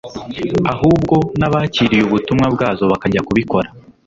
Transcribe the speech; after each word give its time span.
ahubwo 0.73 1.15
n'abakiriye 1.39 2.03
ubutumwa 2.05 2.45
bwazo 2.53 2.83
bajyaga 2.91 3.25
kubikora. 3.27 3.67